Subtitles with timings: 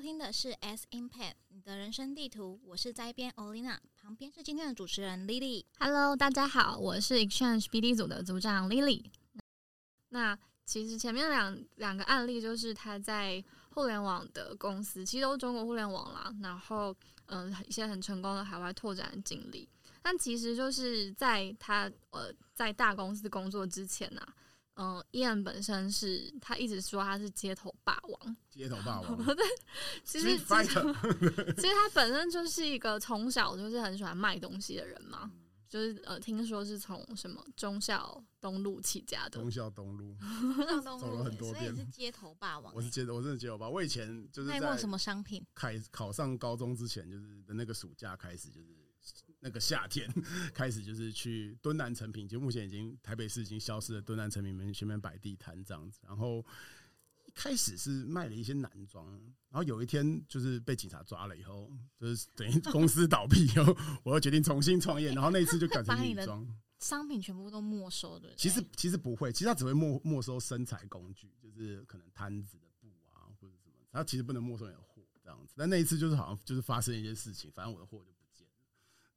[0.00, 5.62] 收听的是 S Impact 你的人生地图，我是摘编 Olina，旁边是今天的主持人 Lily。
[5.78, 9.04] Hello，大家好，我是 Exchange BD 组的组长 Lily。
[10.08, 13.44] 那其实前面两两个案例就是他在
[13.74, 16.96] 互联网的公司，其实都是中国互联网啦，然后
[17.26, 19.68] 嗯、呃一些很成功的海外拓展经历。
[20.00, 24.34] 但其实就是在他呃在大公司工作之前啊，
[24.82, 29.26] 嗯、伊恩本身是他一直说他是街头霸王，街头霸王。
[30.02, 30.94] 其实其实
[31.56, 35.30] 其实他本身就是一个从小就是很喜欢卖东西的人嘛，
[35.68, 39.38] 就是呃，听说是从什么忠孝东路起家的。
[39.38, 40.16] 忠，孝东路，
[40.82, 43.74] 上东走了很多所以遍是街头霸王、我是街头，我真的街头霸王。
[43.74, 45.44] 我以前就是在卖过什么商品？
[45.54, 48.79] 开考上高中之前，就是的那个暑假开始，就是
[49.40, 50.06] 那个夏天
[50.52, 56.00] 开始，就是去敦南成品，就目前已经台北市已经消失的敦南成品门前面摆地摊这样子。
[56.06, 56.44] 然后
[57.26, 59.06] 一开始是卖了一些男装，
[59.48, 66.46] 然后有一天就是被警察抓了以后，就是等于公司倒闭以后， 我又决定重新创业，然后那一次就改成 女装。
[66.78, 68.34] 商品全部都没收，的？
[68.36, 75.52] 其实其实不会，其实他只会没没收生财工具，就是可能摊子的布啊或者什么，他其实不能没收你的货这样子。
[75.56, 78.10] 但那一次就是好像就是发生一件事情，反正我的货就。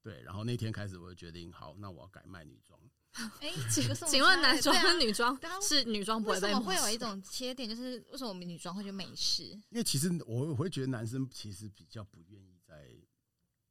[0.03, 2.79] 对，然后那天开始我就决定，好，那我要改卖女装。
[3.39, 7.69] 哎，请请问男装跟女装是女装不为什么会有一种缺点？
[7.69, 9.43] 就是为什么我们女装会就没事？
[9.69, 12.89] 因为其实我我会觉得男生其实比较不愿意在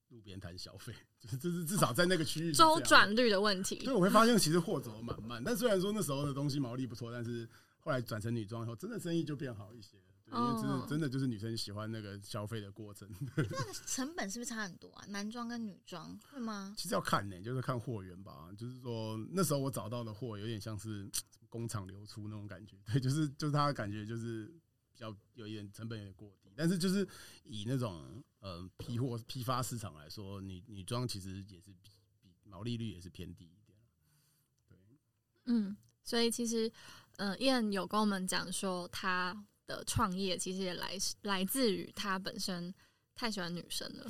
[0.08, 3.92] 路边摊消费，就是就是至少在那个区域周转率的问题对，？
[3.92, 7.48] 我会发现其实货走的蛮慢，但虽然说那时候的东西毛利不错，但是
[7.80, 9.98] 后来转成女装以后，真的生意就变好一些
[10.32, 13.08] 因为真的哦真的就是女生喜欢那个消费的过程。
[13.86, 15.04] 成本是不是差很多啊？
[15.08, 16.74] 男装跟女装会吗？
[16.76, 18.48] 其实要看呢、就是看货源吧。
[18.56, 21.10] 就是说那时候我找到的货有点像是
[21.48, 24.46] 工厂流出那种感觉， 对，就是就是它的感觉就是
[24.92, 27.06] 比较有一点成本有点过低，但是就是
[27.44, 31.90] 以那种呃批货批发市场来说，女女装其实也是比
[32.20, 33.78] 比毛利率也是偏低一点。
[34.66, 34.78] 对，
[35.44, 36.72] 嗯，所以其实，
[37.16, 39.36] 呃，伊恩有跟我们讲说，他
[39.66, 42.74] 的创业其实也来来自于他本身
[43.14, 44.06] 太喜欢女生了。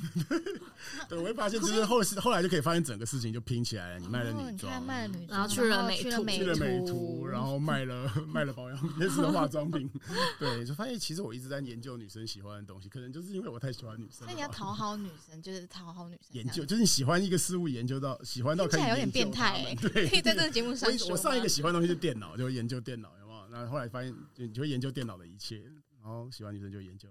[1.09, 3.99] 对，我会发现就是 后后来就可以发现整个事情就拼起来了。
[3.99, 9.91] 你卖了女装，看卖了女装，然后去了美图去了美图图，然后卖了 卖了保养类似的化妆品，
[10.39, 14.25] 对，就发现其实我一直在研究女生喜欢的东西，可能就是因为我太喜欢女生。
[14.27, 16.29] 那你要讨好女生，就是讨好女生。
[16.31, 23.11] 研究，就是你喜欢一个事物，研究到喜欢到可以听起来有点变态欸对，可以在这个节目上说我我上一个喜欢的东西是电脑，就会研究电脑，
[23.53, 25.63] 然后后来发现，就你就会研究电脑的一切，
[26.01, 27.07] 然后喜欢女生就研究，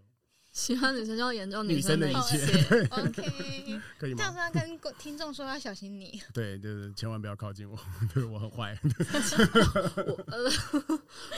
[0.52, 2.88] 喜欢女生就研究女生的一切切。
[2.88, 4.50] OK， 可以这样吗？
[4.50, 6.20] 子要跟听众说要小心你。
[6.34, 7.78] 对就是，千万不要靠近我，
[8.14, 8.78] 对我很坏。
[8.84, 10.44] 我呃，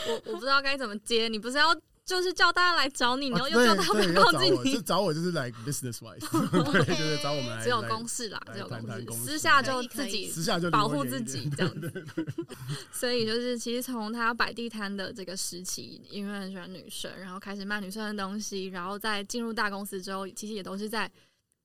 [0.08, 1.28] 我我不知道该怎么接。
[1.28, 1.68] 你不是要
[2.04, 6.20] 就是叫大家来找你，你又哦又叫他们靠近你，找我就是来 business wise，
[6.70, 12.06] 对，就是找我们来，只有公事啦，只有公事，私下就自己私下就保护自己这样子。
[12.92, 21.10] 所以就是，其实从他摆地摊的这个时期，因为很喜欢女生，然后开始卖女生的东西，然后再进入大公司之后，其实也都是在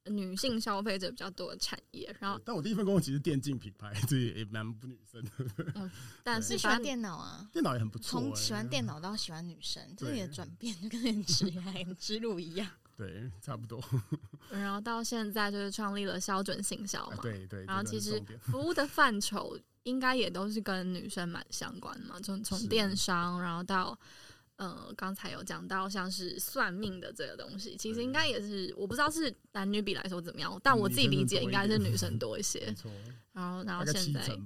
[0.05, 2.15] 女性消费者比较多的产业。
[2.19, 5.91] 然后，但我第一份工作其实电竞品牌， 这也蛮不女生的，
[6.23, 8.25] 但是喜欢电脑啊，电脑也很不错、欸。
[8.25, 12.67] 从喜欢电脑到喜欢女生，这是你的转变，就跟你的职业之路一样。
[12.97, 13.81] 对，差不多。
[14.51, 17.17] 然后到现在就是创立了标准行销嘛。
[17.21, 23.97] 对对，然后其实服务的范畴应该也都是跟女生蛮相关嘛，从从电商，然后到
[24.59, 32.73] 呃刚才有讲到像是算命的这个东西，其实应该也是我不知道是男女比来说怎么样，但我自己理解应该是女生多一些没。
[32.73, 32.91] 错，
[33.31, 34.39] 然后然后现在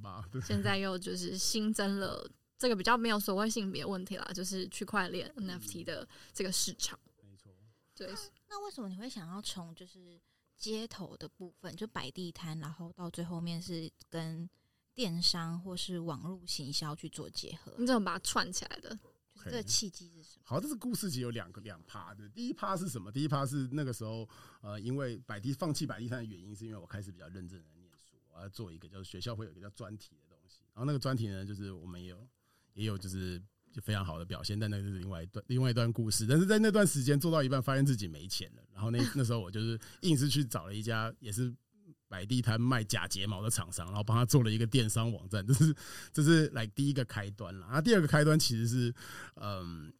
[0.46, 2.30] 现在又就是新增了
[2.60, 6.98] 这个比较没有所谓性别问题啦，就是区块链 NFT 的这个市场。
[7.24, 7.52] 没错。
[7.96, 8.08] 对，
[8.48, 10.22] 那为什么你会想要从就是
[10.56, 14.48] 街头的部分，就摆地摊，然后到最后面是跟
[14.94, 17.74] 电商或是网络行销去做结合？
[17.80, 18.96] 你怎么把它串起来的？
[19.44, 20.44] 就是这个契机是什么？
[20.44, 22.28] 好，这个故事其实有两个两趴的。
[22.30, 23.12] 第一趴是什么？
[23.12, 24.28] 第一趴是那个时候，
[24.62, 30.62] 呃，因为摆地放弃摆地摊的原因，是因为我开始比较认真的念书，我要做一个就是学校会有一个叫专题的东西。
[30.74, 32.28] 然后那个专题呢，就是我们也有
[32.74, 33.42] 也有就是
[33.72, 36.26] 就非常好的表现，但那个是另外一段另外一段故事。
[36.28, 41.54] 但是在那段时间做到一半，发现自己没钱了，然后那那时候我就是硬是去找了一家也是。
[42.14, 45.76] 摆地摊卖假睫毛的厂商，然后帮他做了一个电商网站，这是
[46.12, 47.66] 这是来第一个开端了。
[47.66, 48.94] 然后第二个开端其实是，
[49.38, 49.92] 嗯，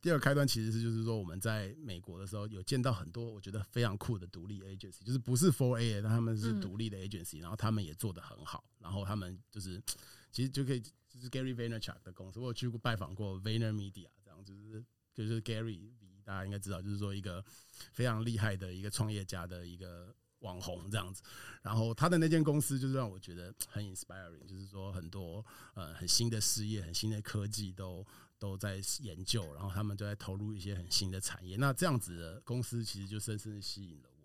[0.00, 9.78] 第二个开端其实是就是说我们在美国的时候有见到很多我觉得非常酷的独立 agency，就是不是 Four A，但他们是嗯独立的 agency，、然后他们也做得很好，然后他们就是
[10.32, 14.82] 其实就可以就是 Gary Vaynerchuk 的公司，我有去过拜访过 Vayner Media，这样就是
[15.12, 17.44] 就是 Gary V 大家应该知道，就是说一个
[17.92, 21.22] 非常厉害的一个创业家的一个网红这样子。
[21.62, 25.44] 然后他的那间公司就是让我觉得 很 inspiring，就是说很多
[25.74, 28.06] 呃很新的事业、很新的科技都
[28.38, 31.56] 都在研究，然后他们都在投入一些很新的产业。
[31.56, 34.17] 那这样子的公司其实就深深的吸引了我。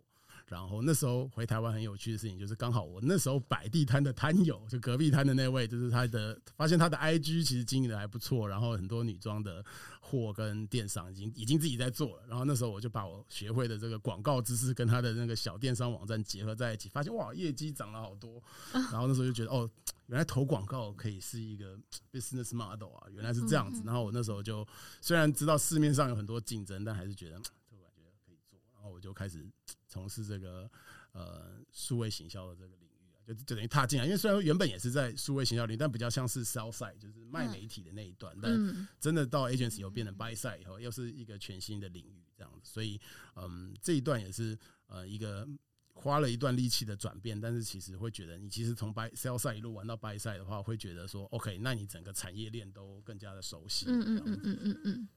[0.48, 9.64] 然后那时候回台湾很有趣的事情，就是刚好我那时候摆地摊的摊友，就隔壁摊的那位，就是他的发现他的 IG 其实经营的还不错，然后很多女装的
[10.00, 12.24] 货跟电商已经已经自己在做了。
[12.28, 18.42] 然后那时候我就把我学会的这个广告知识跟他的那个小电商网站结合在一起，发现哇，业绩涨了好多。
[18.74, 19.70] 然后那时候就觉得哦，
[20.08, 21.80] 原来投广告可以是一个
[22.12, 23.82] business model 啊， 原来是这样子。
[23.86, 24.68] 然后我那时候就
[25.02, 27.38] 虽然知道市面上有很多竞争，但还是觉得
[27.70, 28.60] 这个感觉可以做。
[28.76, 29.46] 然后我就开始。
[29.86, 30.68] 从事这个
[31.12, 34.06] 呃数位行销的这个领域啊，就就等于踏进来。
[34.06, 38.36] 因为虽然原本也是在数位行销领域，但比较像是 sell side，就是卖媒体的那一段。
[38.42, 42.62] 但真的到 agency 又变成 buy side 以后，又是一个全新的领域这样子。
[42.64, 43.00] 所以
[43.36, 44.58] 嗯，这一段也是
[44.88, 45.48] 呃一个
[45.94, 47.40] 花了一段力气的转变。
[47.40, 53.86] 但是其实会觉得，你其实从 buy sell side 一路玩到 buy side 的话，会觉得说 OK，那你整个产业链都更加的熟悉。
[53.88, 55.08] 嗯嗯嗯嗯嗯嗯。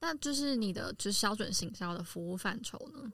[0.00, 3.12] 那就是你的就是标准行销的服务范畴呢？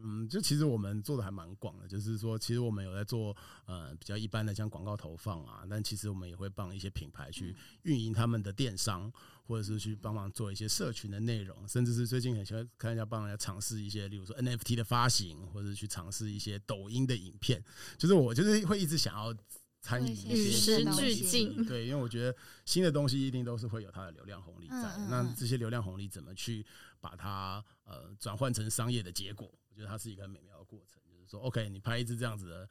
[0.00, 3.36] 嗯，就其实我们做的还蛮广的，就是说，其实我们有在做
[3.66, 9.12] 呃比较一般的像广告投放啊，但其实我们也会帮一些品牌去运营他们的电商，
[9.44, 17.60] 或者是去帮忙做一些社群的内容，甚至是最近很喜欢看一下帮人家尝试一些，例如说 NFT 的发行，或者去尝试一些抖音的影片，
[17.96, 19.34] 就是我就是会一直想要
[19.80, 24.76] 参与与时俱进，对，因为我觉得新的东西一定都是会有它的流量红利在，
[25.08, 26.64] 那这些流量红利怎么去
[27.00, 29.50] 把它呃转换成商业的结果？
[29.70, 32.68] 我觉得它是一个很美妙的过程，就是说，OK，你拍一支这样子的，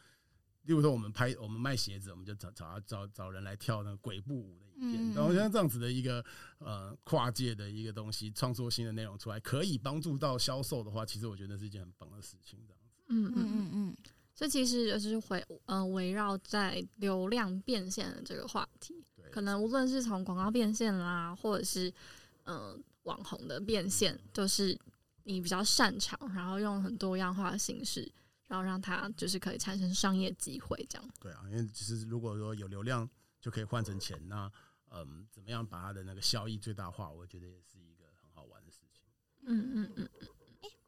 [0.64, 6.24] 例如说我们拍我们卖鞋子，我们就找找找找人来跳那个鬼步舞的影片，然后像这样子的一个
[6.60, 12.60] 呃跨界的一个东西，创作新的内容出来，可以帮助到销售的话，其实我觉得是一件很棒的事情。
[12.68, 13.36] 这样子，嗯嗯。
[13.38, 13.96] 嗯嗯，
[14.38, 21.94] 这其实就是围呃围绕在流量变现的这个话题，可能无论是从广告变现啦，或者是
[22.46, 24.80] 嗯网红的变现，都是。
[25.30, 28.10] 你比较擅长，然后用很多样化的形式，
[28.48, 31.10] 然后让它就是可以产生商业机会，这样。
[31.20, 33.06] 对啊，因为其实如果说有流量
[33.42, 34.50] 就可以换成钱，那
[34.90, 37.12] 嗯，怎么样把它的那个效益最大化？
[37.12, 39.04] 我觉得也是一个很好玩的事情。
[39.42, 40.28] 嗯嗯嗯嗯。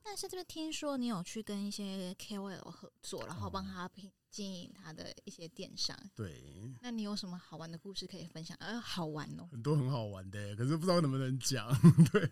[0.09, 4.11] 哎，但是这边听说你有去跟一些 KOL 合作，然后帮他拼。
[4.31, 8.56] 经营他的一些电商，对，那你有什么好玩的故事可以分享？
[8.59, 11.67] 呃，好玩哦，很多很好玩的，可是不知道能不能讲。
[12.13, 12.29] 对，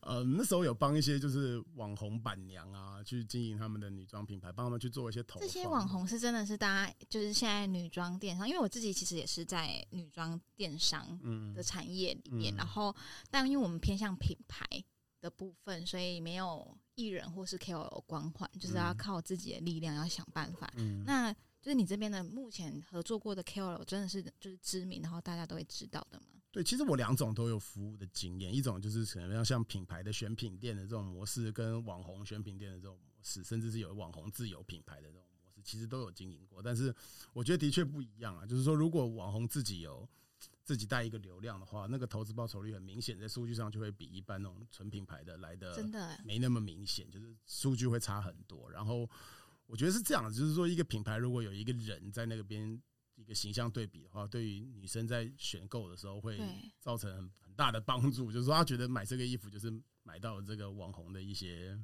[0.00, 5.38] 呃，那时候有帮一些就是网红板娘啊，去经营他们的女装品牌，帮他们去做一些投。
[5.38, 11.16] 这些网红是真的是大家就是现在女装电商，因为我自己其实也是在女装电商
[11.54, 12.92] 的产业里面，然后
[13.30, 14.66] 但因为我们偏向品牌
[15.20, 16.76] 的部分，所以没有。
[16.96, 20.68] 艺人或是 KOL 光环，就是要靠自己的力量，要想办法。
[20.76, 21.32] 嗯那
[21.62, 26.26] 就是你这边的目前合作过的 KOL，真的是就是知名，然后大家都会知道的吗？
[26.50, 36.62] 对，其实我两种都有服务的经验，一种就是可能像品牌的选品店的这种模式，跟网红选品店的这种模式，甚至是有网红自有品牌的这种模式，其实都有经营过。
[36.62, 36.94] 但是
[37.32, 40.08] 我觉得的确不一样啊，就是说如果网红自己有。
[40.66, 48.68] 自己带一个流量的话，那个投资报酬率很明显，在数据上就会比一般那种纯品牌的来的真的没那么明显，就是数据会差很多。
[48.68, 49.08] 然后
[49.68, 52.82] 我觉得是这样，就是说一个品牌如果有一个人在那个边
[53.14, 56.40] 一个形象对比的话，对于女生在选购的时候会
[56.80, 58.32] 造成很很大的帮助。
[58.32, 61.80] 就是说，她觉得买这个衣服就是买到了这个网红的一些。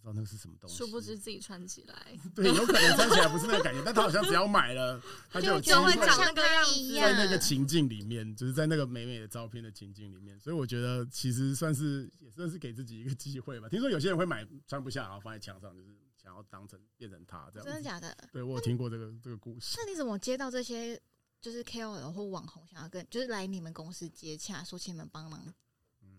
[0.00, 5.00] 不知道那个是什么东西，殊不知自己穿起来， 对，有可能穿起来不是那个感觉，但他好像只要买了，
[5.30, 13.68] 他就就会长那个样子，在那个情境里面，就是在那个美美的照片的情境里面，所以我觉得其实算是也算是给自己一个机会吧。
[13.68, 17.66] 听说有些人会买穿不下，然后放在墙上，就是想要当成变成他这样。
[17.66, 18.16] 真的假的？
[18.32, 19.76] 对我有听过这个这个故事。
[19.78, 21.00] 那你怎么接到这些
[21.40, 25.52] 就是 KOL 或网红想要跟就是来你们公司接洽，说请你们帮忙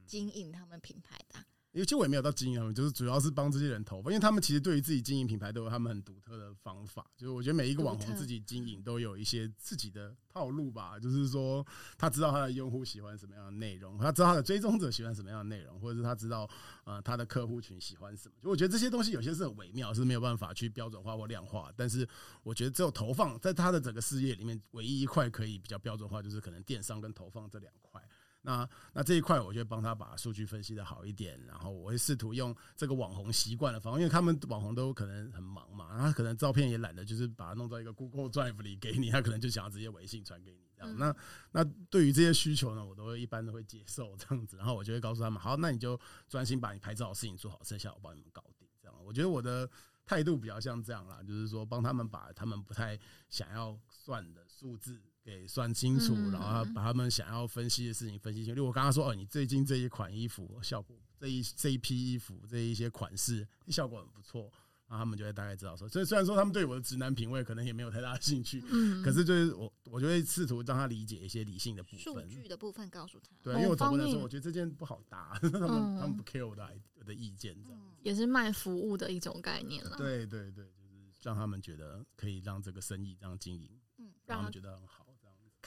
[0.06, 1.40] 经营他们品牌的？
[1.72, 7.06] 因为其实我也没有到经营他们，就是主要是帮这些人投放，因为他们其实对于自己经营品牌都有他们很独特的方法。
[7.16, 16.50] 就是我觉得每一个网红自己经营都有一些自己的套路吧，就是说他知道他的用户喜欢什么样的内容，他知道他的追踪者喜欢什么样的内容，或者是他知道
[16.86, 18.36] 呃他的客户群喜欢什么。
[18.42, 21.72] 就我觉得这些东西有些是很微妙，是没有办法去标准化或量化。
[21.78, 22.08] 但是
[22.42, 28.02] 我觉得只有投放在他的整个事业里面，唯一一块可以比较标准化，就是可能电商跟投放这两块。
[28.42, 40.60] 那那这一块，我就帮他把数据分析的好一点，然后我会试图用这个网红习惯的方法，因为他们网红都可能很忙嘛，他可能照片也懒得就是把它弄到一个 Google Drive 里给你，他可能就想要直接微信传给你。
[40.78, 40.98] 这样。
[40.98, 41.14] 那
[41.52, 48.66] 那对于这些需求呢，我都会一般都会接受这样子，然后我就会告诉他们，好，那你就专心把你拍照的事情做好，剩下我帮你们搞定。
[48.82, 49.70] 这样，我觉得我的
[50.06, 55.02] 态度比较像这样啦，就是说帮他们把他们不太想要算的数字。
[55.30, 58.66] 给算清楚，然后把他们想要分析的事情分析清楚。
[58.66, 64.52] 我刚刚说哦，你最近这一款衣服效果，这一这一批衣服这一些款式效果很不错，
[64.88, 65.88] 然后他们就会大概知道说。
[65.88, 73.30] 所以虽然说他们对我的直男品味可能也没有太大的兴趣，嗯， 可是就是我我就会试图让他理解一些理性的部分，数据的部分告诉他。
[73.44, 75.70] 对，因为我总不能说我觉得这件不好搭， 他们
[76.00, 79.96] 他们不 care 我的我的意见，这样也是卖服务的一种概念了。
[79.96, 84.99] 对对对，就是让他们觉得可以让这个生意这样经营，嗯，让他们觉得很好。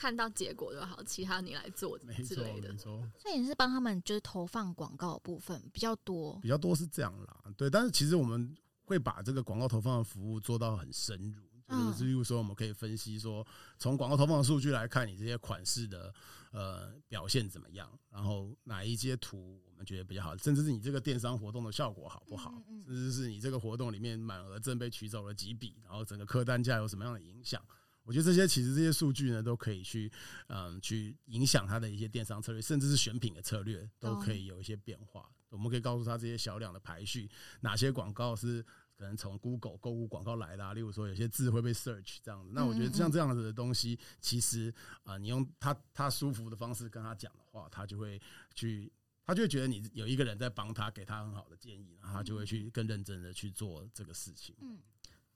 [0.03, 2.73] 看到结果就好，其他你来做之类的。
[2.73, 7.41] 没错，所以你是帮他们就是投放广告部分比较多，比较多是这样啦。
[7.55, 13.47] 对，但是其实我们会把这个广告投放的服务做到很深入，就是例如说我们可以分析说，
[13.79, 16.13] 从广告投放的数据来看，你这些款式的
[16.51, 27.63] 呃表现怎么样，然后哪一些图我们觉得比较好，甚至是你这个电商活动的效果好不好，甚至是你这个活动里面满额赠被取走了几笔，然后整个客单价有什么样的影响。
[28.03, 30.11] 我觉得这些其实这些数据呢，都可以去
[30.47, 35.29] 嗯去影响他的一些电商策略，甚至是选品的策略，都可以有一些变化。
[35.49, 37.29] 我们可以告诉他这些小量的排序，
[37.61, 38.61] 哪些广告是
[38.97, 42.51] 可能从 Google 购物广告来的，例如说有些字会被 search 这样子。
[42.53, 48.19] 那我觉得像这样子的东西，其实啊，你用他他舒服的方式跟他讲的话，他就会
[48.55, 48.91] 去，
[49.23, 54.55] 他就会觉得你有一个人在帮他，给他很好的建议，然后他就会去更认真的去做这个事情。
[54.59, 54.79] 嗯。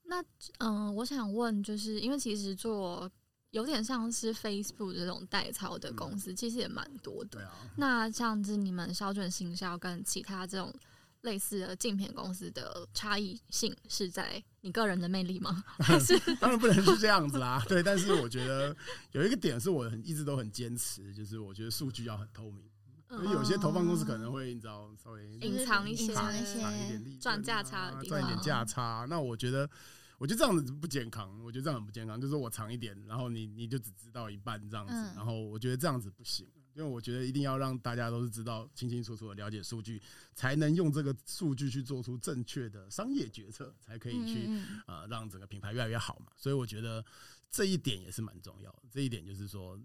[0.07, 0.23] 那
[0.59, 3.11] 嗯，我想问，就是因为其实做
[3.51, 7.49] 有点像是 Facebook 这种代操的公司，其实也蛮多的。
[7.75, 10.73] 那这样子，你们烧准行销跟其他这种
[11.21, 15.63] 类似的竞品公司的差异性是在你个人的魅力吗？
[15.79, 17.61] 还是当然不能是这样子啦。
[17.67, 18.75] 对，但是我觉得
[19.11, 22.63] 有一个点是我很一直都很坚持，就是我觉得数据要很透明。
[23.09, 29.05] 有些投放公司可能会你知道稍微隐藏一些藏一些赚价差的地方，赚一点价差。
[29.09, 29.69] 那我觉得。
[30.17, 32.19] 我觉得这样子不健康，我觉得这样很不健康。
[32.19, 40.01] 就是我长一点，然后你你就只知道一半这样子，然后我觉得这样子不行，因为我觉得一定要让大家都是知道清清楚楚的了解数据，
[40.33, 44.49] 才能用这个数据去做出正确的商业决策，才可以去
[44.87, 46.31] 呃让整个品牌越来越好嘛。
[46.35, 47.05] 所以我觉得
[47.51, 48.83] 这一点也是蛮重要的。
[48.89, 49.79] 这一点就是说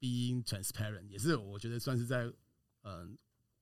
[0.00, 2.32] ，being transparent 也是我觉得算是在
[2.82, 3.16] 嗯。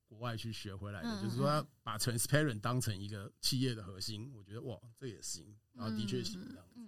[0.09, 5.45] 国外去学回来的，就是说把 transparent 当成一个企业的核心，我觉得哇，这也行，
[5.77, 6.81] 然后的确是这样子。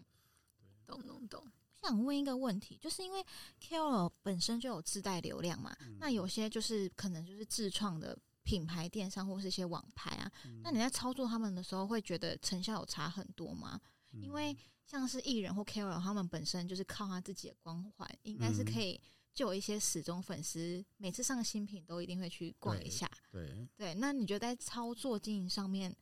[0.87, 1.45] 懂懂懂。
[1.80, 3.25] 想问一个问题，就是因为
[3.61, 10.33] KOL 本身就有自带流量嘛，那有些就是可能就是自创的品牌电商或是一些网拍啊，
[10.64, 13.80] 那你在操作他们的时候，会觉得成效有差很多吗？
[14.11, 19.00] 因为像是艺人或 KOL，他们本身就是靠他自己的光环，应该是可以。
[19.35, 23.09] 就有一些始终粉丝，每次上新品都一定会去逛一下。
[23.30, 25.95] 对对，那你觉得在操作经营上面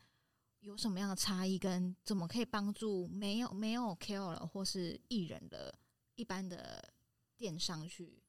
[0.67, 1.57] 有什么样的差异？
[1.57, 5.73] 跟怎么可以帮助没有没有 KOL 或是艺人的
[6.17, 6.93] 一般的
[7.39, 8.21] 电商去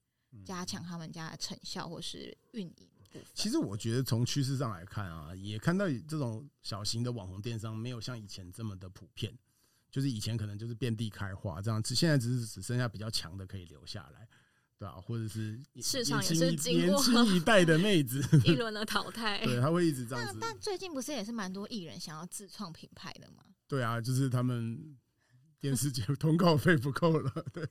[0.45, 2.89] 加强他们家的成效或是运营？
[3.33, 9.35] 其实我觉得从趋势上来看啊，也看到这种小型的网红电商没有像以前这么的普遍。
[9.89, 14.27] 就是以前可能就是遍地开花这样，子现在只是只剩下比较强的可以留下来。
[14.79, 20.37] 对啊，或者是市场也是经过年轻一代的妹子 一轮的淘汰， 对，他会一直这样子。
[20.39, 23.43] 但最近不是也是蛮多艺人想要自创品牌的吗？
[23.67, 24.97] 对啊，就是他们
[25.59, 27.67] 电视节目通告费不够了，对，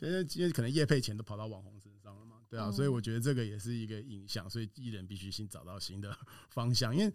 [0.00, 6.16] 因为因为可能业配钱都跑到网红身上了嘛，对啊，所以我觉得这个也是一个影响，所以艺人必须先找到新的
[6.50, 7.12] 方向，因为。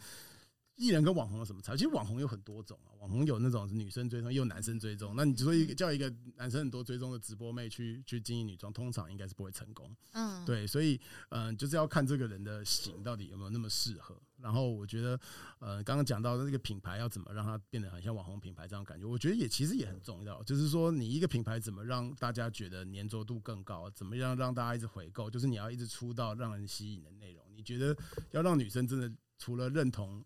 [0.75, 1.75] 艺人跟网红有什么差？
[1.75, 5.15] 其实网红有很多种啊，网红有那种女生追踪，也有男生追踪。
[5.15, 9.89] 那你说一个叫一个男生很多追踪的直播妹去去经营女装，通常应该是不会成功。
[10.11, 14.21] 嗯，对，所以嗯，就是要看这个人的型到底有没有那么适合。
[14.37, 15.17] 然后我觉得，
[15.59, 20.43] 呃，刚刚讲到的这个品牌要怎么让它变得很像网红品牌这样感觉，我觉得也其实也很重要。
[20.43, 27.45] 就是说，你一个品牌怎么让大家觉得粘着度更高，怎么样让大家一直回购，就是你要一直出到让人吸引的内容。
[27.55, 27.95] 你觉得
[28.31, 30.23] 要让女生真的除了认同。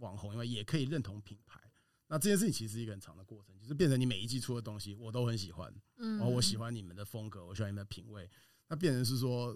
[0.00, 1.60] 网红因为也可以认同品牌，
[2.08, 8.28] 那这件事情其实是一个很长的过程，就是变成你每一季出的东西我都很喜欢，嗯，然后我喜欢你们的风格，我喜欢你们的品味，
[8.68, 9.52] 那变成是说，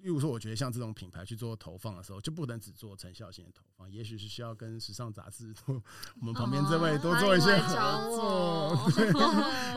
[0.00, 9.10] 例如说，我觉得像这种品牌去做投放的时候，就不能只做成效性的投放，也许是需要跟时尚杂志， 我们旁边这位多做一些合作，对，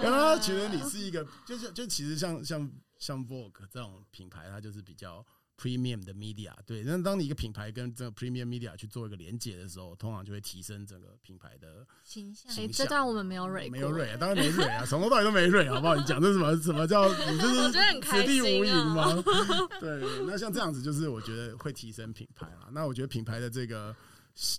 [0.01, 5.25] 让他觉得你是一个，就是就其实像像像 Vogue 这种品牌，它就是比较。
[5.57, 12.51] Premium 的 media，对，那当你一个品牌跟这个 premium media 去做一个连接的时候，通常就会提升整个品牌的形象。
[12.57, 15.95] 哎，这段我们没有蕊，没有蕊啊，当然没蕊啊，从头到尾都没蕊，好不好？
[15.95, 17.71] 你讲这什么什么叫 你这是
[18.01, 19.13] 此地无银吗？
[19.79, 22.69] 对，那像这样子就是我觉得会提升品牌啦。
[22.71, 23.95] 那我觉得品牌的这个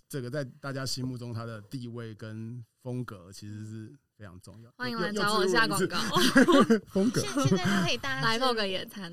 [0.08, 3.92] 这个在大家心目中它的地位跟风格其实是。
[4.16, 5.98] 非常重要，欢迎来找我下广告。
[6.90, 9.12] 风格 现现在就可以大家 来报个野餐。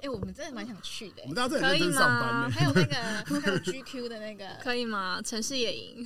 [0.00, 1.22] 哎，我们真的蛮想去的。
[1.22, 2.50] 我们大家可以吗？
[2.50, 2.94] 还有那个
[3.40, 5.22] 还有 GQ 的那个，可以吗？
[5.24, 6.04] 城市野营。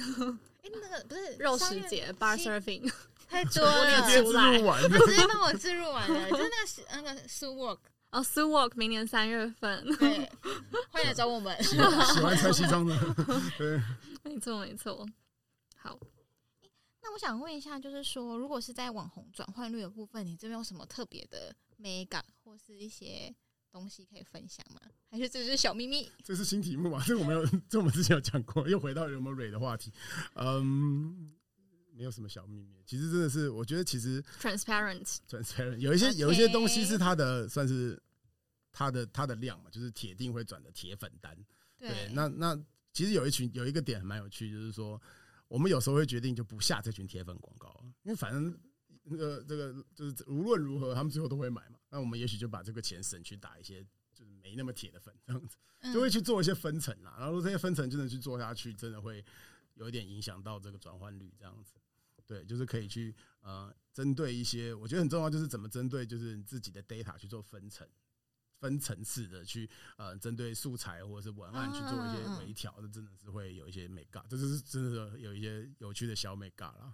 [0.62, 2.90] 哎，那个不是肉食节 bar surfing，
[3.28, 6.30] 太多了，直接自入完，直接帮我自入完了。
[6.30, 7.78] 就是那个那个 Su Walk
[8.10, 10.28] 哦，Su Walk 明年三月份，对，
[10.90, 11.62] 欢迎来找我们。
[11.62, 12.94] 喜欢穿西装的，
[13.56, 13.80] 对，
[14.22, 15.06] 没错没错。
[15.78, 15.98] 好。
[17.06, 23.32] 那我想问一下，就是说，如果是在网红转换率的部分，你这边有什么特别的美感，或是一些
[23.70, 24.80] 东西可以分享吗？
[25.10, 26.10] 还是这是小秘密？
[26.24, 27.04] 这是新题目嘛？
[27.06, 29.92] 这我们有，这我们之前有讲过，又回到有没有蕊的话题。
[30.36, 31.30] 嗯，
[31.92, 32.82] 没有什么小秘密。
[32.86, 38.02] 其实真的是，我觉得其实 transparent，transparent，有一些有一些东西是它的，算是
[38.72, 41.36] 它的它的量嘛，就是铁定会转的铁粉单。
[41.78, 42.58] 对，那那
[42.94, 44.98] 其实有一群有一个点蛮有趣，就是说。
[45.48, 48.58] 我们有时候会决定就不下这群铁粉广告，因为反正
[49.04, 51.78] 那个这个就是无论如何，他们最后都会买嘛。
[51.90, 55.56] 那我们也许就把这个钱省去打一些就是没那么铁的粉，这样子
[55.92, 57.16] 就会去做一些分层啦。
[57.18, 59.24] 然后这些分层真的去做下去，真的会
[59.74, 61.74] 有一点影响到这个转换率，这样子。
[62.26, 67.86] 对，就是可以去呃针对一些我觉得很重要，就是怎么针对就是自己的 data 去做分层。
[68.58, 76.92] 分层次的去呃，针对素材或者是文案去做一些微调，这真的是会有一些美感，这就是真的有一些有趣的小美感啦。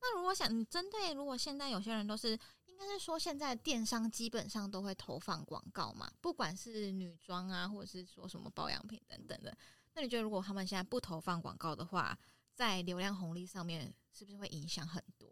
[0.00, 2.30] 那如果想针对，如果现在有些人都是，
[2.64, 9.54] 应该是说现在电商基本上都会投放广告嘛，不管是女装啊，或者是说什么保养品等等的。
[9.94, 12.18] 那你觉得如果他们现在不投放广告的话，
[12.54, 15.28] 在流量红利上面是不是会影响很多？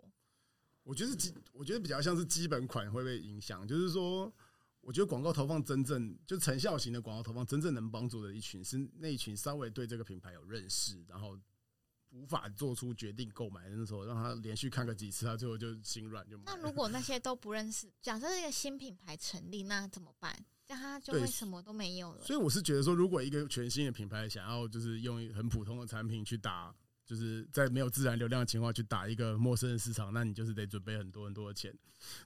[0.83, 4.31] 我觉得基，我觉得比较像是基本款会被影响，就是说。
[4.89, 11.39] 我觉得广告投放真正就成效型的广告投放，真正能帮助的一群是那一群稍微对这个品牌有认识，然后
[12.09, 16.45] 无法做出决定购买的时候，让他连续看个几次，他最后就心软就买。
[16.47, 20.35] 那如果那些都不认识， 假设一个新品牌成立，那怎么办？
[20.67, 22.25] 这样他就会什么都没有了。
[22.25, 26.75] 所以我是觉得说，如果一个全新的品牌想要就是用很普通的产品去打。
[27.09, 31.75] 就是在没有自然流量的情况去打一个陌生的市场，那你就是得准备很多很多的钱，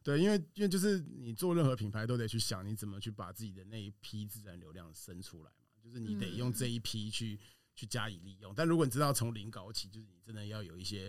[0.03, 7.39] 对，因为因为就是你做任何品牌都得去想你怎么去把自己的那一批自然流量生出来嘛，就是你得用这一批去
[7.77, 8.53] 去加以利用。
[8.57, 11.09] 但如果你知道从零搞起，就是你真的要有一些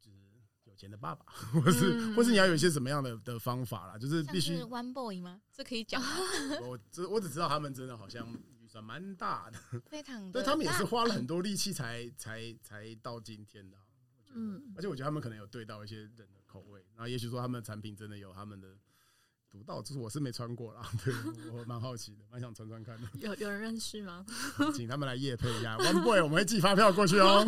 [0.00, 0.16] 就是
[0.64, 1.26] 有钱的爸爸，
[1.60, 5.42] 或是或是你要有一些什么样的的方法啦，就是必须 One Boy 吗？
[5.52, 6.02] 这可以讲。
[6.64, 8.26] 我只我只知道他们真的好像。
[8.70, 13.76] 算蛮大的，非常对他们也是花了很多力气才才才到今天的。
[14.32, 18.68] 嗯，而且我觉得他们可能有对到一些人的口味，然后也许说他们的产品真的有他们的
[19.50, 21.12] 独到，就是我是没穿过啦，对
[21.50, 23.08] 我蛮好奇的，蛮想穿穿看的。
[23.18, 24.24] 有有人认识吗？
[24.72, 27.44] 请他们来夜配一下，One Boy，我们会寄发票过去哦。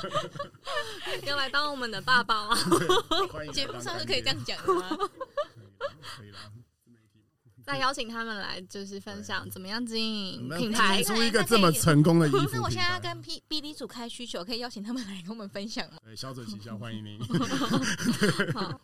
[1.24, 2.56] 要来当我们的爸爸吗？
[3.54, 4.98] 节目上是可以这样讲的吗？
[6.18, 6.52] 可以啦。
[7.64, 12.50] 再邀请他们来，就是分享怎么样经营品牌，出一个这么成功的衣服。
[12.52, 15.98] 那我现在要跟 P B D 组开需求，可以邀请他们来跟我们分享吗？
[16.04, 17.18] 对， 小嘴形象欢迎您。
[18.52, 18.80] 好，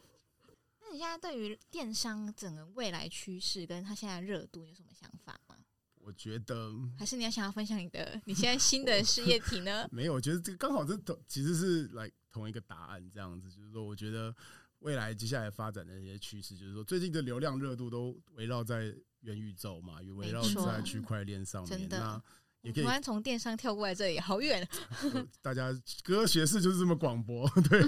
[0.80, 5.56] 那你现在对于电商整个未来趋势跟它现在热度有什么想法吗？
[6.02, 9.86] 我觉得，还是你要想要分享你的你现在新的事业体呢？
[9.92, 14.34] 没有，我觉得这个刚好这同其实是来同一个答案，这样子就是说，我觉得。
[14.80, 21.88] 未来接下来发展的一些趋势，就是说最近的流量热度都围绕在元宇宙嘛，也围绕在区块链上面。
[21.88, 22.22] 那
[22.62, 24.66] 也可以从电商跳过来这里，好远。
[25.40, 25.70] 大家
[26.02, 27.82] 科学式就是这么广博， 对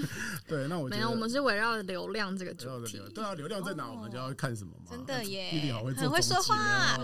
[0.46, 0.68] 对。
[0.68, 2.98] 那我没有，我们是围绕流量这个主题。
[3.14, 4.86] 对啊，流量在哪，我们就要看什么嘛。
[4.90, 6.96] 真的耶，弟弟好会很会说话。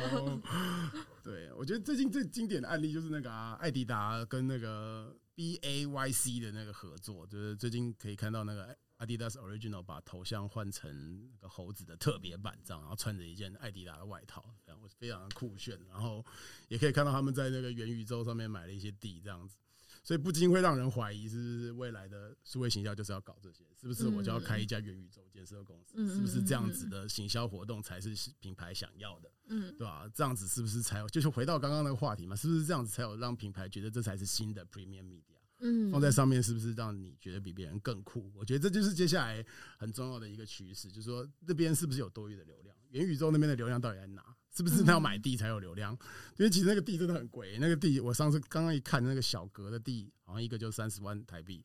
[1.23, 8.77] 对，我觉得最近最经典的案例就是那个啊，艾迪达跟那个 B A Y C 的那个合作，就是最近可以看到那个。
[8.99, 15.79] Adidas Original 把头像换成那个猴子的特别版，这样，然后穿着一件艾迪达的外套，这样非常的酷炫。
[15.89, 16.25] 然后
[16.69, 19.57] 也可以看到他们在那个元宇宙上面买了一些地，这样子，
[20.03, 23.65] 所以不禁会让人怀疑，是不是未来的数位行销就是要搞这些？
[23.81, 25.97] 是不是我就要开一家元宇宙建设公司？
[26.13, 29.31] 是不是这样子的行销活动才是品牌想要的？
[29.47, 30.11] 嗯，对吧？
[30.13, 31.09] 这样子是不是才有？
[31.09, 32.35] 就是回到刚刚那个话题嘛？
[32.35, 35.38] 是不是这样子才有让品牌觉得这才是新的 Premium Media？
[35.61, 38.31] 嗯，放在上面是不是让你觉得比别人更酷？
[38.35, 39.45] 我觉得这就是接下来
[39.77, 42.77] 很重要的一个趋势，就是说那边是不是有多余的流量？
[42.91, 44.25] 元宇宙那边的流量到底在哪？
[44.55, 45.93] 是不是他要买地才有流量？
[46.37, 51.65] 因为其实那个地真的很贵，那个地我上次刚刚一看，那个小格的地好像一个就三十万台币，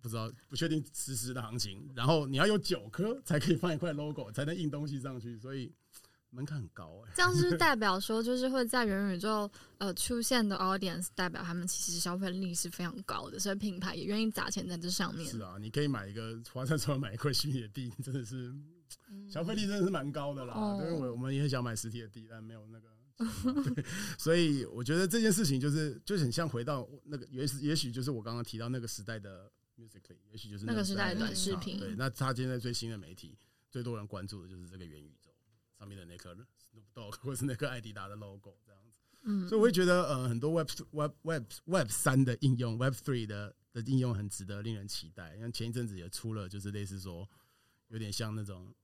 [0.00, 1.90] 不知道不确定实时的行情。
[1.96, 5.72] 然后你要有九颗才可以放一块 logo，才能印东西上去，所以
[6.30, 7.12] 门槛很高哎。
[7.14, 15.30] 这样是代表说，就是会在元宇宙呃出现的 audience，代表他们其实消费力是非常高的，所以品牌也愿意砸钱在这上面。
[15.30, 18.54] 是啊，你可以买一个花在手买一块虚拟的地，真的是。
[19.30, 23.84] 消费力真的是蛮高的啦，因为我我们也很想买实体的地，但没有那个，对，
[24.18, 31.78] 所以我觉得这件事情就是就很像回到那个，也许也许就是我刚刚提到那个时代的 musically，也许就是那个时代的短视频。
[31.78, 33.36] 对，那他现在最新的媒体，
[33.70, 35.17] 最多人关注的就是这个元宇宙
[35.78, 38.96] 上面的那颗 Snoop Dogg 或是那个艾迪达的 logo 这样子。
[39.22, 45.34] 嗯，所以我会觉得呃，很多 Web Web Web Web 三的应用，Web three 的的应用很值得令人期待。
[45.36, 47.28] 因为前一阵子也出了，就是类似说
[47.88, 48.74] 有点像那种。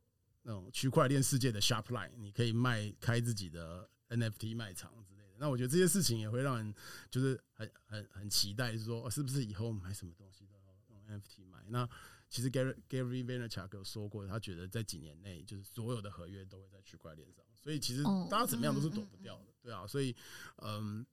[0.47, 5.37] 那种区块链世界的 Shopline，你可以卖开自己的 NFT 卖场之类的。
[5.39, 6.75] 那我觉得这些事情也会让人
[7.11, 11.65] 就是很很很期待，是说是不是以后买什么东西都要用 NFT 买？
[11.69, 11.89] 那
[12.35, 17.45] 其实 Gary Gary Vaynerchuk 有说过，他觉得在几年内，就是所有的合约都会在区块链上。
[17.63, 19.87] 所以其实大家怎么样都是躲不掉的，对啊。
[19.87, 20.13] 所以
[20.57, 21.07] 嗯，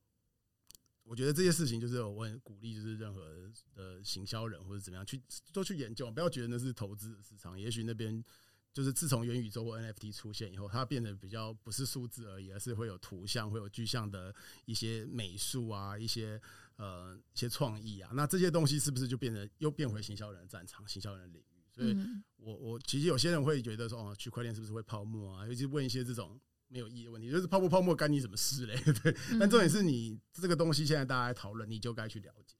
[1.04, 5.22] 我觉得这些事情就是我很鼓励，就是任何的行销人或者怎么样去
[5.54, 8.26] 都去研究，不要觉得那是投资的市场，也许那边。
[8.74, 16.42] 就是自从元宇宙或 NFT 出现以后，它变得比较不是数字而已，而是会有图像、会有具象的一些美术啊，一些
[16.82, 18.10] 呃一些创意啊。
[18.14, 21.46] 那这些东西是不是就变得又变回行销人的战场、行销人的领域？
[21.74, 21.96] 所以，
[22.38, 25.48] 我我其实有些人会觉得说，哦，区块链是不是会泡沫啊？
[25.48, 28.76] 尤其问一些这种没有意义的问题，就是泡不泡沫干你什么事嘞？
[29.02, 29.16] 对。
[29.40, 32.56] 但重点是你这个东西现在大家在讨论，你就该去了解。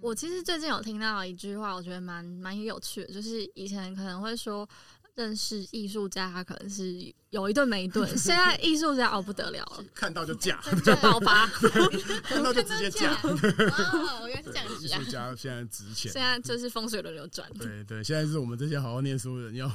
[0.00, 4.68] 我其实最近有听到一句话，我觉得蛮蛮有趣的，就是以前可能会说。
[5.16, 8.06] 认识艺术家，他可能是有一顿没一顿。
[8.16, 11.46] 现在艺术家哦不得了了， 看到就嫁，就爆发，
[12.22, 13.14] 看到就直接嫁。
[13.24, 14.84] 哦，原来是这样子。
[14.84, 17.50] 艺术家现在值钱，现在就是风水轮流转。
[17.54, 19.70] 对对，现在是我们这些好好念书的人要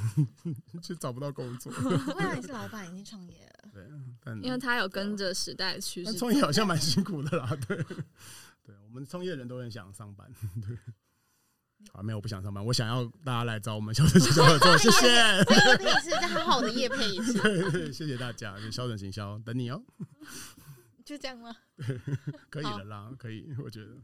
[0.82, 1.74] 就找不到工作。
[2.16, 3.70] 未来你是老板，已经创业了。
[3.74, 6.14] 对，因为他有跟着时代趋势。
[6.14, 7.84] 创业好像蛮辛苦的啦，对。
[8.64, 10.78] 对我们创业人都很想上班，对。
[11.94, 15.44] 啊，没有，我不想上班，我想要大家来找我们销售行销合作，谢谢。
[15.46, 17.34] 这个是在好好的夜配一次，
[17.72, 19.84] 对，谢谢大家，就销售行销等你哦。
[21.04, 21.54] 就这样吗？
[21.76, 22.00] 对，
[22.50, 23.98] 可以了啦，可以，我觉得。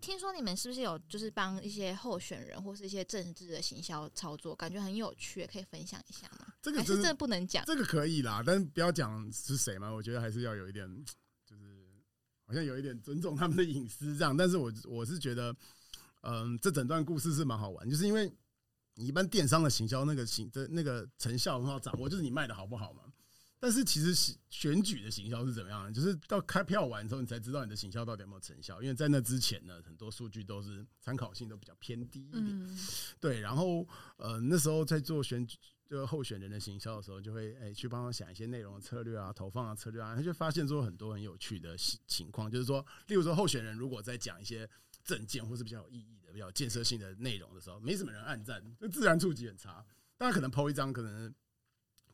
[0.00, 6.46] 听说你们是不是有就是帮一些候选人或是一些政治的行销操作，感觉很有趣，可以分享一下吗？
[6.60, 10.86] 这个是这不能讲，这个可以啦，但是不要讲是谁嘛，我觉得还是要有一点，
[11.46, 11.62] 就是
[12.46, 15.54] 好像有一点尊重他们的隐私这样，但是我我是觉得。
[16.28, 18.28] 嗯，这整段故事是蛮好玩，就是因为
[18.94, 23.02] 你一般电商的行销那个行的那个成效很好掌握，就是你卖的好不好嘛。
[23.60, 25.92] 但是其实选举的行销是怎么样的？
[25.92, 28.82] 就是到开票完之后，你才知道你的行销到底有没有成效。
[28.82, 32.78] 因为在那之前呢，很多数据都是参考性都比较偏低一点。
[33.20, 33.86] 对，然后
[34.16, 35.56] 呃那时候在做选举
[35.88, 44.68] 就候选人的行销的时候，就会哎去帮他想一些内容的策略啊、投放的策略啊，他就发现说很多很有趣的情况，就是说，例如说候选人如果在讲一些。
[45.06, 49.82] 证件或是比较有意义的、比较建设性的内容的时候，没什么人按赞，就自然触及很差。
[50.18, 51.32] 大家可能抛一张可能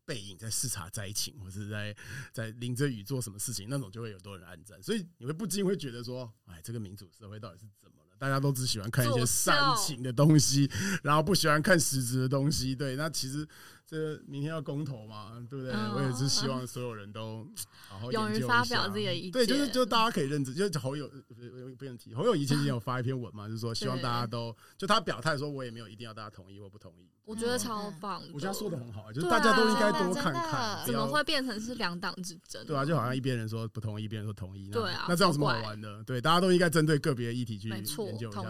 [0.04, 1.96] 背影在视察灾情，或是在
[2.32, 8.16] 在淋着雨做什么事情，那种就会有多人按赞，所以你会不禁会觉得说，哎，这个民主社会到底是怎么了？
[8.18, 10.70] 大家都只喜欢看一些煽情的东西，
[11.02, 12.76] 然后不喜欢看实质的东西。
[12.76, 13.48] 对，那其实。
[13.86, 15.74] 这明天要公投嘛，对不对？
[15.94, 17.46] 我也是希望所有人都
[17.88, 19.32] 好好勇于发表自己的意见。
[19.32, 27.06] 对，就是就大家可以认知，就是侯友不不用提，侯友谊前天有发一篇文嘛，就是说希望大家都就他表态说，我也没有一定要大家同意或不同意。
[27.24, 32.64] 我觉得超棒，我觉得说的很好，就是大家都应该多看看，怎么会变成是两党之争？
[32.66, 36.02] 对啊，就好像一边人说不同意，一边人说同意，对啊，那这样有什么好玩的？
[36.04, 38.42] 对，大家都应该针对个别议题去研究一下。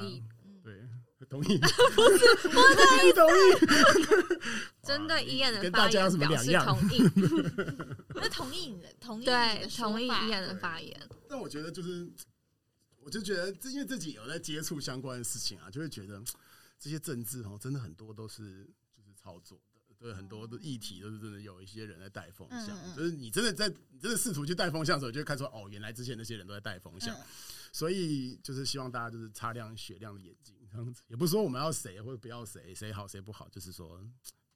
[1.27, 3.41] 同意， 不是不 同意，同意。
[4.83, 7.03] 针对伊恩的发言表示同意，
[8.15, 11.01] 那同意的同意对同意伊恩的发言。
[11.29, 12.11] 但我觉得就是，
[12.99, 16.21] 我就觉得，因为自己有在接触相关的事情啊，就会觉得
[16.79, 22.77] 这些政治哦，真的很多都是就是操作的，对很多的议题都是真的有一些人在带风向。
[22.97, 27.17] 就是你真的在你真的试图去带风向的时候，就会看出哦，原来之前那些人都在带风向。
[27.75, 30.55] 所以就是希望大家就是擦亮雪亮的眼睛。
[30.73, 34.03] 这样子也不是说我们要谁或者不要谁，谁好谁不好，就是说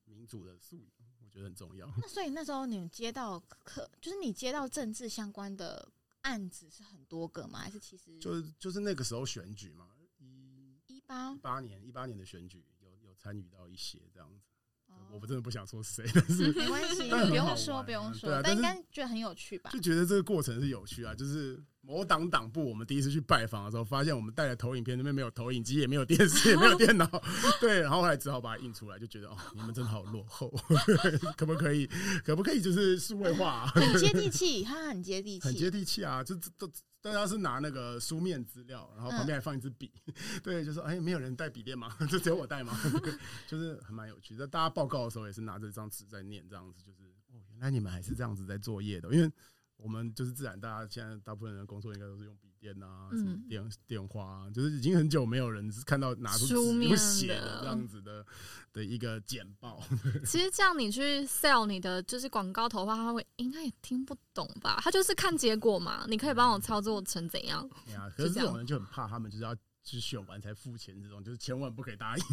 [0.04, 1.86] 民主的素养，我觉得很重要。
[1.98, 5.86] 那所以那时候你们接到可，就是你接到政治相关的
[6.22, 7.58] 案子是很多个吗？
[7.58, 14.40] 还是其实就是就是那个时候选举嘛，一一八八年一八年的选举有有参与到一些这样子，
[15.12, 19.80] 我不真的不想说谁，但是没关系，不用说，不用说，但应该觉得很有趣吧就？
[19.80, 21.14] 觉得这个过程是有趣啊。
[21.14, 27.08] 就是某党党部，我们第一次去拜访的时候，发现我们带的投影片那边没有投影机，也没有电视，也没有电脑，
[27.60, 30.52] 对，然后后来只好把它印出来，就觉得哦，你们真的好落后，
[31.36, 31.86] 可不可以？
[32.24, 33.66] 可不可以就是数位化、啊？
[33.68, 36.24] 很接地气，它很接地气，很接地气啊！
[36.24, 36.68] 这这都
[37.00, 39.92] 大家是拿那个书面资料，然后旁边还放一支笔，
[40.42, 41.96] 对，就说哎，没有人带笔电吗？
[42.10, 42.76] 就只有我带吗？
[43.46, 44.44] 就是还蛮有趣的。
[44.44, 49.30] 大家报告的时候也是拿着一张纸在念，这样子就是哦，原来你们还是这样子在作业的，因为。
[49.76, 58.24] 我们就是自然，大家现在大部分人的工作应该都是用笔电啊，什么嗯电电话啊，就是已经很久没有人是看到拿出纸书写的的这样子的
[58.72, 59.80] 的一个简报。
[60.24, 64.80] 其实这样你去 sell 你的就是广告投放，他会应该也听不懂吧？
[64.82, 67.68] 他就是看结果嘛，你可以帮我操作成怎样？
[67.84, 72.24] 对呀，可是就这种人就很怕，他们就是要去选完才付钱，这种就是千万不可以答应。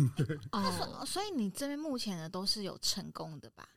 [0.54, 3.68] 哦，所以你这边目前的都是有成功的吧？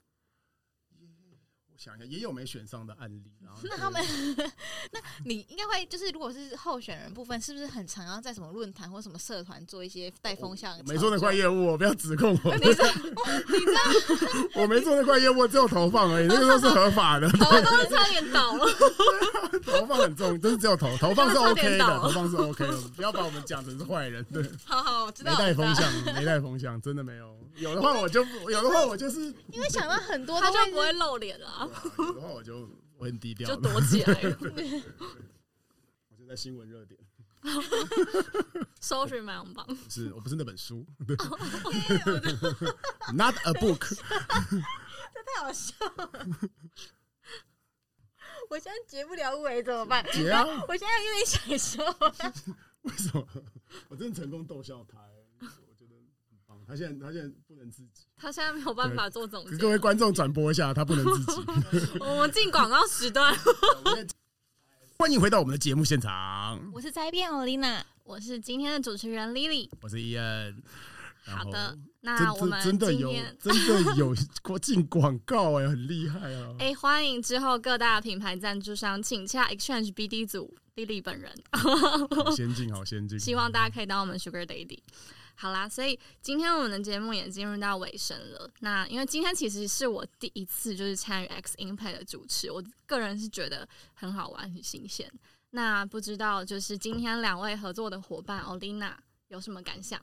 [1.77, 3.23] 我想一下，也有没选上的案例。
[3.45, 4.03] 然后 那他们，
[4.91, 10.83] 那你应该会就是，如果是候选人部分，是不是很常要在什么论坛或什么社团做一些带风向？
[10.87, 12.57] 没做那块业务，不要指控我。
[12.57, 12.85] 你这
[14.55, 17.27] 我没做那块业务，只有投放而已，那个都是合法的。
[17.27, 18.67] 我刚刚差点倒了。
[19.67, 24.25] 投放很重，就是只有投投放是 OK 的，投放是 OK 的，不要把我们讲成是坏人。
[24.33, 27.37] 对，好好，我知道没带风我知道向，没带风向，真的没有。
[27.57, 31.66] 有的话我就有的话我就是，因为想到很多他就不会露脸了，
[31.99, 34.37] 有的话我就我很低调就，躲起来了，
[36.09, 36.99] 我就在新闻热点。
[38.81, 39.65] 搜寻排行榜。
[39.67, 41.17] 不是，我不是那本书对
[43.15, 45.23] ，Not a book 这。
[45.23, 46.27] 太好笑了。
[48.49, 50.05] 我现在结不了尾怎么办？
[50.13, 50.45] 结啊！
[50.69, 51.85] 我现在有点想说，
[52.83, 53.27] 为什么？
[53.89, 54.99] 我真的成功逗笑他。
[56.67, 59.57] 他现在他现在不能自己，他现在没有办法做总结。
[59.57, 61.99] 各位观众转播一下，他不能自己。
[62.01, 63.35] 我们进广告时段，
[64.99, 69.69] 欢迎回到我们的节目现场，我是灾变欧丽娜，我是今天的主持人 Lily。
[69.81, 70.63] 我是伊恩。
[71.29, 76.55] 好的，那我们真真的有今天真的有过进广告哎、很厉害啊！
[76.61, 83.19] 哎、欢迎之后各大品牌赞助商请洽 Exchange BD 组 Lily 本人，好先进，好先进。
[83.19, 84.79] 希望大家可以当我们 Sugar Daddy。
[85.39, 88.51] 好啦，所以今天我们的节目也进入到尾声了。
[88.61, 95.13] 那因为今天其实是我第一次就是参与 X Impact 的主持，我个人是觉得很好玩、很新鲜。
[95.51, 98.95] 那不知道就是今天两位合作的伙伴 Olina
[99.29, 100.01] 有什么感想？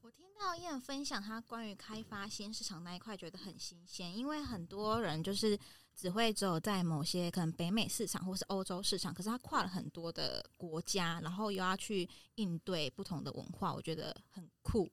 [0.00, 5.58] 我听到燕分享他关于开发新市场那一块，觉得很新鲜，因为很多人就是
[5.94, 14.90] 只会只有在某些可能北美市场或是欧洲市场，可是它跨了很多的国家，然后又要去应对不同的文化，我觉得很酷。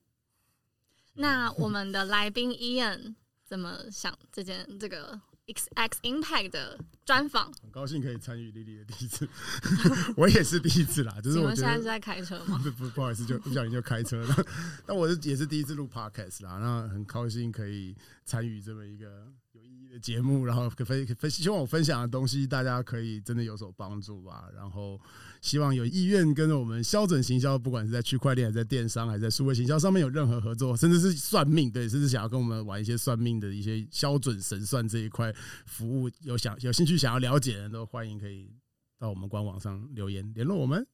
[1.14, 7.52] 那我们的来宾 Ian 怎么想这件这个 X X Impact 的专访？
[7.62, 9.28] 很高兴可以参与丽丽的第一次，
[10.16, 11.56] 我也是第一次啦，就是请我觉得。
[11.56, 12.60] 问现在是在开车吗？
[12.64, 14.46] 不不不好意思，就不小心就开车了。
[14.86, 19.28] 那我是也是第一次录 podcast 啦，那很高兴可以参与这么一个
[20.02, 24.46] 节目，然后可分分希望我分享的东西大家可以真的有所帮助吧。
[24.56, 25.00] 然后
[25.42, 35.34] 希望有意愿跟我们标准行销，不管是在区块链、还在电商、还在数位行销上面有任何合作，甚至是算命，对，甚至想要跟我们玩一些算命的一些标准神算这一块
[35.66, 38.50] 服务，有想有兴趣想要了解的都欢迎可以
[38.98, 40.86] 到我们官网上留言联络我们。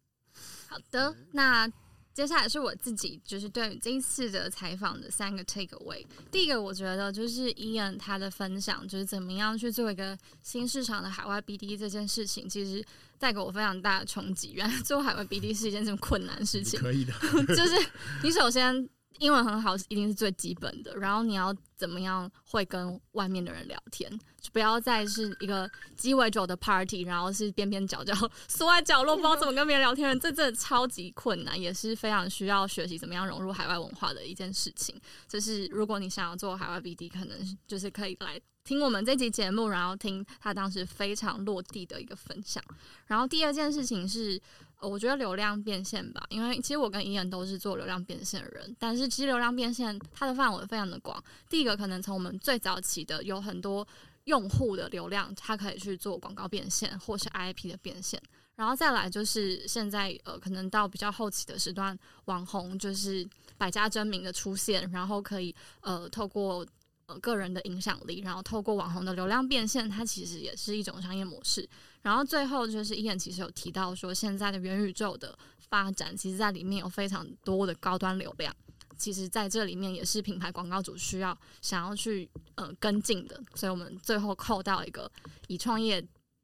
[0.67, 1.67] 好的，那
[2.15, 6.01] 接下来是我自己就是对于这一次的采访的三个 take away。
[6.31, 12.81] 第一个，我觉得就是 Ian 他的分享，就是怎么样去做一个新市场的海外 BD 这件事情，其实
[13.19, 14.53] 带给我非常大的冲击。
[14.53, 16.79] 原来做海外 BD 是一件这么困难的事情。
[16.81, 17.11] 可以的，
[17.53, 17.85] 就是
[18.23, 18.87] 你首先
[19.19, 28.13] 英文很好是，一定是最基本的，然后你要怎么样会跟外面的人聊天，就不要再是一个鸡尾酒的 party，然后是边边角角
[28.47, 34.99] 缩在角落，不知道怎么跟别人聊天，这真的超级困难，也是非常需要学习怎么样融入海外文化的一件事情。
[35.27, 38.39] 就是如果你想要做海外 BD，可能就是可以来。
[38.65, 42.63] 听我们这集节目，然后听他当时非常落地的一个分享。
[43.05, 44.41] 然后第二件事情是，
[44.79, 51.23] 呃，我觉得流量变现吧，因为其实我跟伊恩都是做流量变现的人，但是其实流量变现它的范围非常的广。
[51.49, 53.87] 第一个可能从我们最早期的有很多
[54.25, 58.21] 用户的流量，它可以去做广告变现或是 IP 的变现，
[58.55, 66.65] 然后再来就是现在呃，可能到比较后期的时段，网红就是百家争鸣的出现，然后可以呃透过。
[67.07, 71.67] 呃，个人的影响力，然后透过网红的流量变现，它其实也是一种商业模式。
[72.01, 75.37] 然后最后就是伊恩其实有提到说，现在的元宇宙的
[75.69, 78.55] 发展，其实在里面有非常多的高端流量。
[78.97, 85.11] 其实在这里面也是品牌广告主需要想要去呃跟进的，所以我们最后扣到一个
[85.47, 86.01] 以创业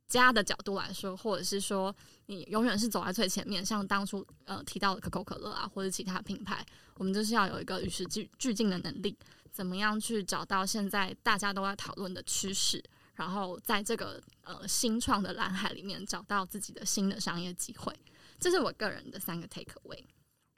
[0.09, 1.95] 家的角度来说，或者是说
[2.25, 6.63] 你永远是走在最前面，像当初呃提到的可口可乐啊，或者其他品牌，
[6.95, 9.17] 我们就是要有一个与时俱俱进的能力，
[9.51, 12.83] 怎么样去找到现在大家都在讨论的趋势，
[13.15, 17.93] 然后在这个呃新创的蓝海里面找到自己的新的商业机会，
[18.39, 20.03] 这是我个人的三个 take away。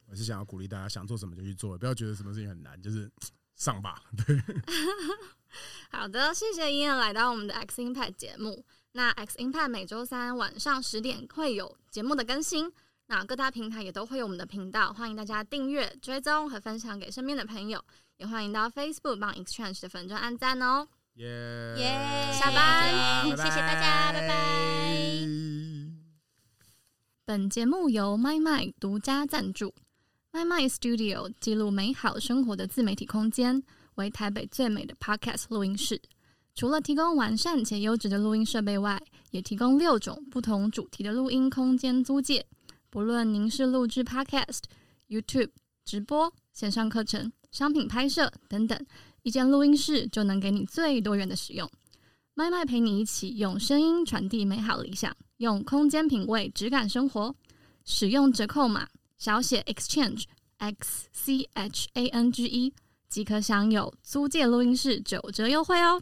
[0.05, 3.11] 我是想要鼓励大家，想做什么就去做，不要觉得什么事情很难，就是
[3.55, 4.03] 上吧。
[4.25, 4.37] 对，
[5.89, 8.63] 好的，谢谢伊恩来到我们的 X Impact 节目。
[8.91, 12.71] 那 X Impact 每周三晚上十点会有节目的更新，
[13.07, 17.83] 那各大平台也都会有我们的频道，欢迎大家订阅、追踪和分享给身边的朋友，
[18.23, 20.87] 也欢迎到 Facebook 帮 Exchange 的粉砖按赞哦。
[21.15, 21.27] 耶
[21.75, 24.35] 耶，下班谢谢大家，拜拜。
[27.25, 29.75] 本节目由 My My 独家赞助。
[30.31, 33.61] My My Studio 记录美好生活的自媒体空间，
[33.95, 36.01] 为台北最美的 Podcast 录音室。
[36.55, 42.45] 除了提供完善且优质的录音设备外，也提供六种不同主题的录音空间租借。
[42.89, 44.61] 不论您是录制 Podcast、
[45.09, 45.49] YouTube
[45.83, 48.77] 直播、线上课程、商品拍摄等等，
[49.21, 51.71] 一间录音室就能给你最多元的使用。
[52.33, 57.33] 麦麦陪你一起用声音传递美好理想，用空间品味质感生活。
[57.85, 58.89] 使用折扣码。
[59.15, 60.25] 小写 exchange
[60.57, 62.73] x c h a n g e
[63.07, 66.01] 即可享有租借录音室九折优惠哦。